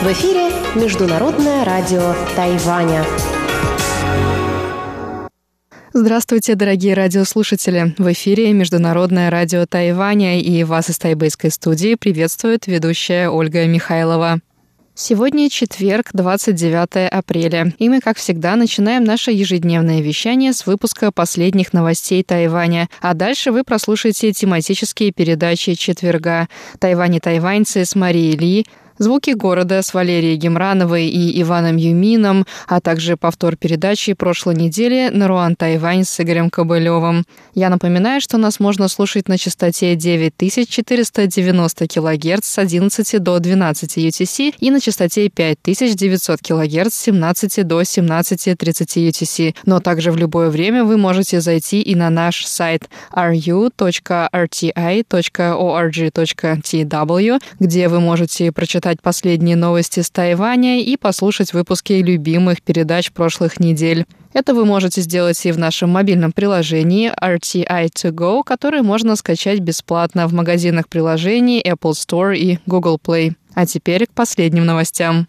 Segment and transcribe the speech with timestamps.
[0.00, 3.04] В эфире Международное радио Тайваня.
[5.92, 7.94] Здравствуйте, дорогие радиослушатели!
[7.98, 14.40] В эфире Международное радио Тайваня и вас из тайбэйской студии приветствует ведущая Ольга Михайлова.
[15.02, 21.72] Сегодня четверг, 29 апреля, и мы, как всегда, начинаем наше ежедневное вещание с выпуска последних
[21.72, 22.90] новостей Тайваня.
[23.00, 26.48] А дальше вы прослушаете тематические передачи четверга.
[26.78, 28.66] «Тайвань и тайваньцы» с Марией Ли,
[29.00, 35.56] Звуки города с Валерией Гемрановой и Иваном Юмином, а также повтор передачи прошлой недели «Наруан
[35.56, 37.24] Тайвань» с Игорем Кобылевым.
[37.54, 44.54] Я напоминаю, что нас можно слушать на частоте 9490 кГц с 11 до 12 UTC
[44.60, 49.54] и на частоте 5900 кГц с 17 до 17.30 UTC.
[49.64, 53.70] Но также в любое время вы можете зайти и на наш сайт ru.rti.org.tw,
[57.60, 63.60] где вы можете прочитать прочитать последние новости с Тайваня и послушать выпуски любимых передач прошлых
[63.60, 64.04] недель.
[64.32, 70.32] Это вы можете сделать и в нашем мобильном приложении RTI2Go, которое можно скачать бесплатно в
[70.32, 73.34] магазинах приложений Apple Store и Google Play.
[73.54, 75.28] А теперь к последним новостям.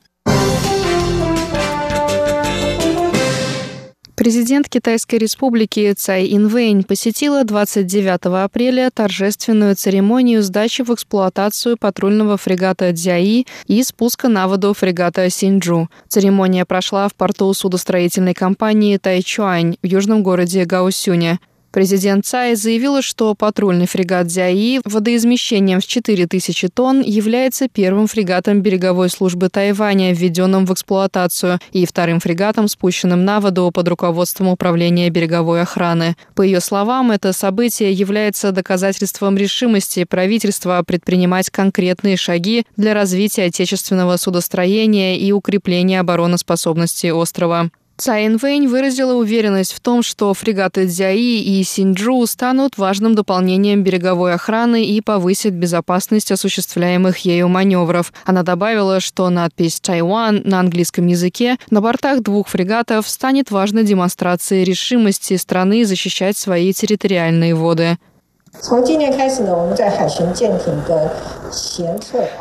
[4.21, 12.91] Президент Китайской республики Цай Инвэнь посетила 29 апреля торжественную церемонию сдачи в эксплуатацию патрульного фрегата
[12.91, 15.89] «Дзяи» и спуска на воду фрегата «Синджу».
[16.07, 21.39] Церемония прошла в порту судостроительной компании Тайчуань в южном городе Гаусюне.
[21.71, 29.09] Президент Цай заявила, что патрульный фрегат «Дзяи» водоизмещением в 4000 тонн является первым фрегатом береговой
[29.09, 35.61] службы Тайваня, введенным в эксплуатацию, и вторым фрегатом, спущенным на воду под руководством Управления береговой
[35.61, 36.17] охраны.
[36.35, 44.17] По ее словам, это событие является доказательством решимости правительства предпринимать конкретные шаги для развития отечественного
[44.17, 47.69] судостроения и укрепления обороноспособности острова.
[48.01, 54.33] Цай Вэнь выразила уверенность в том, что фрегаты Дзяи и Синджу станут важным дополнением береговой
[54.33, 58.11] охраны и повысят безопасность осуществляемых ею маневров.
[58.25, 64.63] Она добавила, что надпись «Тайван» на английском языке на бортах двух фрегатов станет важной демонстрацией
[64.63, 67.99] решимости страны защищать свои территориальные воды.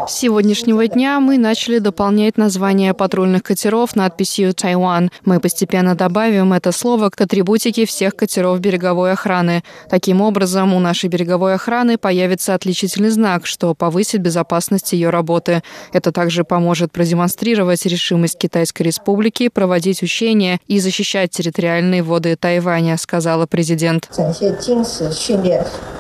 [0.07, 5.11] С сегодняшнего дня мы начали дополнять название патрульных катеров надписью «Тайван».
[5.25, 9.63] Мы постепенно добавим это слово к атрибутике всех катеров береговой охраны.
[9.89, 15.63] Таким образом, у нашей береговой охраны появится отличительный знак, что повысит безопасность ее работы.
[15.93, 23.47] Это также поможет продемонстрировать решимость Китайской Республики проводить учения и защищать территориальные воды Тайваня, сказала
[23.47, 24.09] президент.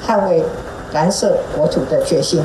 [0.07, 0.43] 捍卫
[0.93, 2.43] 蓝色国土的决心。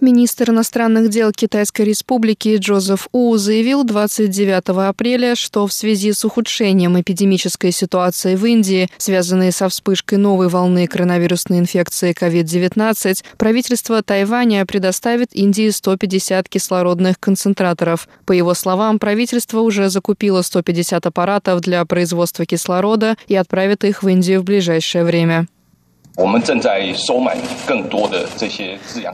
[0.00, 7.00] Министр иностранных дел Китайской Республики Джозеф У заявил 29 апреля, что в связи с ухудшением
[7.00, 15.34] эпидемической ситуации в Индии, связанной со вспышкой новой волны коронавирусной инфекции COVID-19, правительство Тайваня предоставит
[15.34, 18.08] Индии 150 кислородных концентраторов.
[18.24, 24.08] По его словам, правительство уже закупило 150 аппаратов для производства кислорода и отправит их в
[24.08, 25.48] Индию в ближайшее время.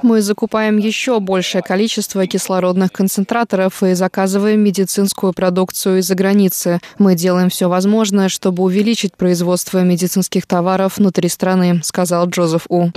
[0.03, 6.81] Мы закупаем еще большее количество кислородных концентраторов и заказываем медицинскую продукцию из-за границы.
[6.99, 12.91] Мы делаем все возможное, чтобы увеличить производство медицинских товаров внутри страны, сказал Джозеф У.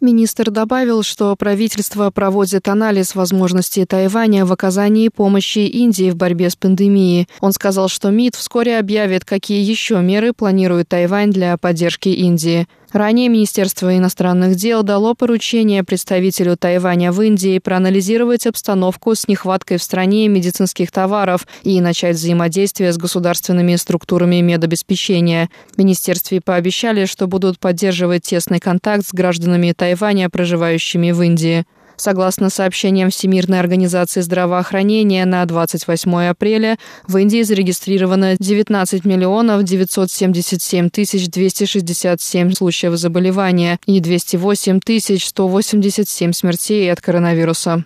[0.00, 6.56] Министр добавил, что правительство проводит анализ возможностей Тайваня в оказании помощи Индии в борьбе с
[6.56, 7.28] пандемией.
[7.40, 12.66] Он сказал, что МИД вскоре объявит, какие еще меры планирует Тайвань для поддержки Индии.
[12.92, 19.82] Ранее Министерство иностранных дел дало поручение представителю Тайваня в Индии проанализировать обстановку с нехваткой в
[19.82, 25.50] стране медицинских товаров и начать взаимодействие с государственными структурами медобеспечения.
[25.72, 31.66] В министерстве пообещали, что будут поддерживать тесный контакт с гражданами Тайваня, проживающими в Индии.
[32.00, 41.28] Согласно сообщениям Всемирной организации здравоохранения, на 28 апреля в Индии зарегистрировано 19 миллионов 977 тысяч
[41.28, 47.84] 267 случаев заболевания и 208 тысяч 187 смертей от коронавируса.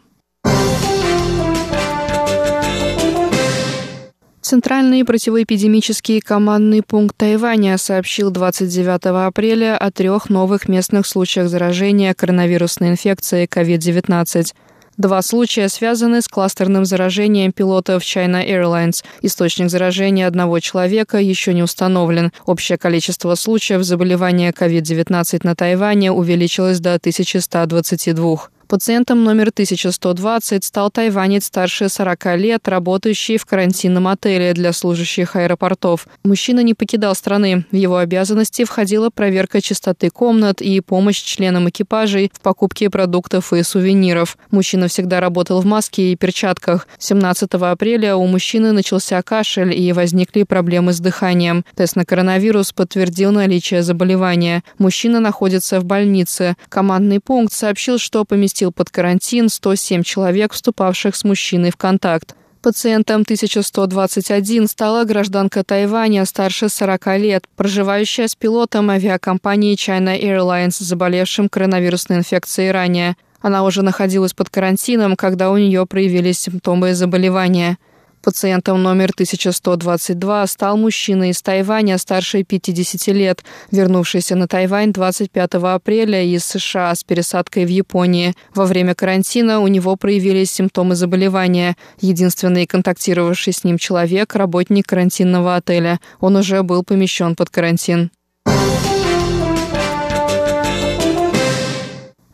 [4.45, 12.91] Центральный противоэпидемический командный пункт Тайваня сообщил 29 апреля о трех новых местных случаях заражения коронавирусной
[12.91, 14.53] инфекцией COVID-19.
[14.99, 19.03] Два случая связаны с кластерным заражением пилотов China Airlines.
[19.23, 22.31] Источник заражения одного человека еще не установлен.
[22.45, 28.54] Общее количество случаев заболевания COVID-19 на Тайване увеличилось до 1122.
[28.75, 36.09] Пациентом номер 1120 стал тайванец старше 40 лет, работающий в карантинном отеле для служащих аэропортов.
[36.25, 37.67] Мужчина не покидал страны.
[37.71, 43.63] В его обязанности входила проверка чистоты комнат и помощь членам экипажей в покупке продуктов и
[43.63, 44.37] сувениров.
[44.51, 46.89] Мужчина всегда работал в маске и перчатках.
[46.99, 51.65] 17 апреля у мужчины начался кашель и возникли проблемы с дыханием.
[51.77, 54.65] Тест на коронавирус подтвердил наличие заболевания.
[54.79, 56.57] Мужчина находится в больнице.
[56.69, 62.35] Командный пункт сообщил, что поместил поместил под карантин 107 человек, вступавших с мужчиной в контакт.
[62.63, 71.49] Пациентом 1121 стала гражданка Тайваня старше 40 лет, проживающая с пилотом авиакомпании China Airlines, заболевшим
[71.49, 73.17] коронавирусной инфекцией ранее.
[73.43, 77.77] Она уже находилась под карантином, когда у нее проявились симптомы заболевания.
[78.25, 86.25] Пациентом номер 1122 стал мужчина из Тайваня старше 50 лет, вернувшийся на Тайвань 25 апреля
[86.25, 88.33] из США с пересадкой в Японии.
[88.55, 91.77] Во время карантина у него проявились симптомы заболевания.
[92.01, 96.01] Единственный контактировавший с ним человек– работник карантинного отеля.
[96.19, 98.11] Он уже был помещен под карантин.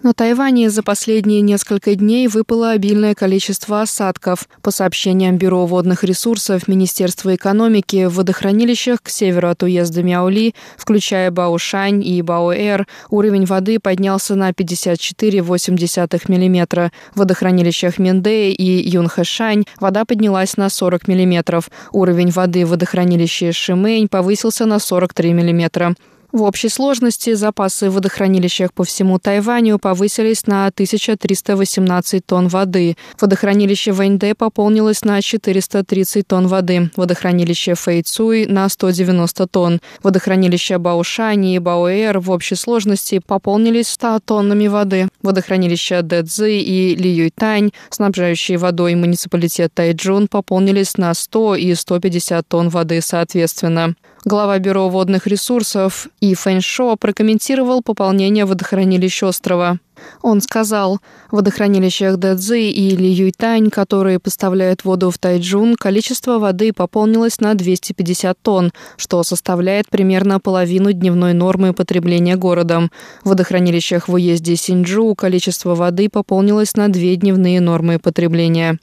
[0.03, 4.49] На Тайване за последние несколько дней выпало обильное количество осадков.
[4.63, 11.31] По сообщениям Бюро водных ресурсов Министерства экономики, в водохранилищах к северу от уезда Мяули, включая
[11.31, 16.91] Баошань и Баоэр, уровень воды поднялся на 54,8 мм.
[17.15, 21.61] В водохранилищах Миндэ и Юнхэшань вода поднялась на 40 мм.
[21.93, 25.95] Уровень воды в водохранилище Шимэнь повысился на 43 мм.
[26.33, 32.97] В общей сложности запасы в водохранилищах по всему Тайваню повысились на 1318 тонн воды.
[33.21, 36.91] Водохранилище Вэньдэ пополнилось на 430 тонн воды.
[36.95, 39.81] Водохранилище Фэйцуй на 190 тонн.
[40.05, 45.09] Водохранилища Баошани и Баоэр в общей сложности пополнились 100 тоннами воды.
[45.23, 53.01] Водохранилища Дэцзы и Лиюйтань, снабжающие водой муниципалитет Тайджун, пополнились на 100 и 150 тонн воды
[53.01, 53.97] соответственно.
[54.27, 59.79] Глава Бюро водных ресурсов И Фэншо прокомментировал пополнение водохранилищ острова.
[60.21, 60.99] Он сказал,
[61.31, 67.55] в водохранилищах Дэцзы и Ли Юйтань, которые поставляют воду в Тайджун, количество воды пополнилось на
[67.55, 72.91] 250 тонн, что составляет примерно половину дневной нормы потребления городом.
[73.25, 78.79] В водохранилищах в уезде Синджу количество воды пополнилось на две дневные нормы потребления.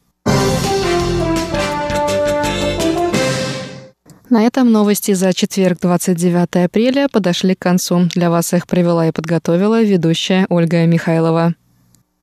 [4.29, 8.09] На этом новости за четверг, 29 апреля, подошли к концу.
[8.13, 11.55] Для вас их провела и подготовила ведущая Ольга Михайлова.